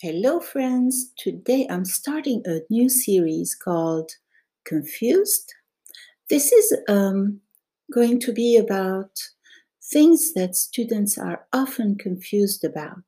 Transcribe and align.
Hello, 0.00 0.40
friends. 0.40 1.12
Today 1.16 1.68
I'm 1.70 1.84
starting 1.84 2.42
a 2.46 2.62
new 2.68 2.88
series 2.88 3.54
called 3.54 4.10
Confused. 4.64 5.54
This 6.28 6.50
is 6.50 6.76
um, 6.88 7.40
going 7.92 8.18
to 8.20 8.32
be 8.32 8.56
about 8.56 9.10
things 9.80 10.34
that 10.34 10.56
students 10.56 11.16
are 11.16 11.46
often 11.52 11.96
confused 11.96 12.64
about, 12.64 13.04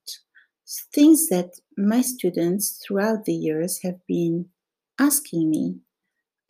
things 0.95 1.29
that 1.29 1.55
my 1.77 2.03
students 2.03 2.81
throughout 2.87 3.25
the 3.25 3.35
years 3.35 3.81
have 3.83 3.99
been 4.07 4.47
asking 5.01 5.51
me 5.51 5.81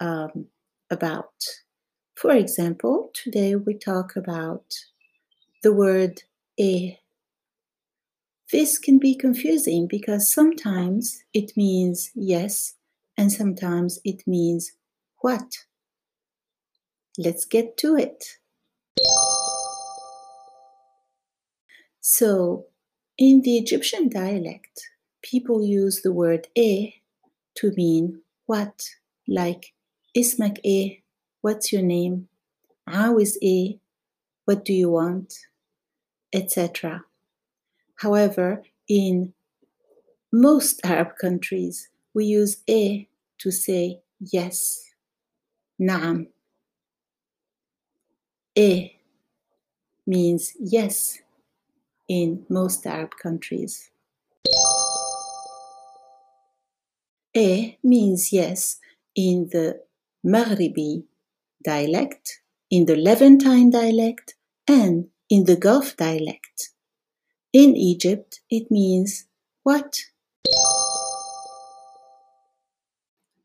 um, 0.01 0.49
about. 0.91 1.33
For 2.15 2.33
example, 2.33 3.11
today 3.15 3.57
we 3.57 3.73
talk 3.73 4.17
about 4.17 4.67
the 5.63 5.73
word 5.73 6.23
e 6.59 6.97
this 8.53 8.79
can 8.79 8.99
be 8.99 9.15
confusing 9.15 9.87
because 9.87 10.29
sometimes 10.29 11.25
it 11.33 11.57
means 11.57 12.11
yes 12.15 12.75
and 13.17 13.33
sometimes 13.33 13.99
it 14.05 14.27
means 14.27 14.73
what. 15.21 15.59
Let's 17.19 17.45
get 17.45 17.77
to 17.79 17.97
it. 17.97 18.25
So, 22.01 22.67
in 23.19 23.43
the 23.43 23.57
Egyptian 23.57 24.09
dialect, 24.09 24.91
people 25.23 25.65
use 25.65 26.03
the 26.03 26.13
word 26.13 26.47
e 26.55 26.95
to 27.57 27.73
mean 27.73 28.21
what, 28.45 28.91
like 29.27 29.73
ismak 30.17 30.59
e, 30.63 31.03
what's 31.41 31.73
your 31.73 31.83
name? 31.83 32.29
How 32.87 33.19
is 33.19 33.39
e, 33.43 33.81
what 34.45 34.65
do 34.65 34.73
you 34.73 34.91
want? 34.91 35.35
etc. 36.33 37.05
However, 37.97 38.63
in 38.89 39.33
most 40.33 40.81
Arab 40.85 41.17
countries, 41.21 41.89
we 42.15 42.27
use 42.27 42.63
e 42.67 43.09
to 43.39 43.51
say 43.51 44.01
yes. 44.21 44.83
Naam. 45.81 46.29
E 48.55 48.93
means 50.07 50.55
yes 50.59 51.19
in 52.09 52.47
most 52.49 52.87
Arab 52.87 53.13
countries. 53.23 53.91
E 57.35 57.77
means 57.83 58.33
yes 58.33 58.79
in 59.15 59.49
the 59.53 59.81
Maghribi 60.25 61.05
dialect, 61.63 62.41
in 62.71 62.87
the 62.87 62.97
Levantine 62.97 63.71
dialect, 63.71 64.35
and 64.67 65.09
in 65.29 65.45
the 65.45 65.57
Gulf 65.57 65.97
dialect. 65.97 66.71
In 67.53 67.77
Egypt, 67.77 68.41
it 68.51 68.71
means 68.71 69.27
what? 69.63 69.97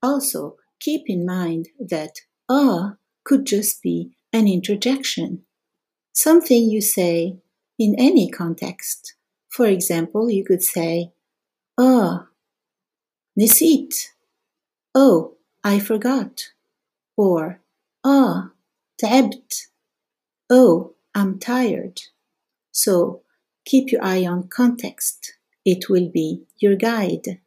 Also, 0.03 0.57
keep 0.79 1.03
in 1.07 1.25
mind 1.25 1.69
that 1.79 2.21
ah 2.49 2.95
could 3.23 3.45
just 3.45 3.81
be 3.81 4.11
an 4.33 4.47
interjection, 4.47 5.43
something 6.13 6.69
you 6.69 6.81
say 6.81 7.37
in 7.77 7.95
any 7.97 8.29
context. 8.29 9.15
For 9.49 9.65
example, 9.67 10.29
you 10.29 10.43
could 10.43 10.63
say, 10.63 11.11
ah, 11.77 12.27
nisit, 13.39 14.07
oh, 14.95 15.35
I 15.63 15.79
forgot, 15.79 16.49
or 17.15 17.59
ah, 18.03 18.51
tabt, 18.97 19.67
oh, 20.49 20.95
I'm 21.13 21.37
tired. 21.39 22.01
So, 22.71 23.21
Keep 23.65 23.91
your 23.91 24.03
eye 24.03 24.25
on 24.25 24.47
context. 24.47 25.33
It 25.65 25.89
will 25.89 26.09
be 26.09 26.43
your 26.57 26.75
guide. 26.75 27.39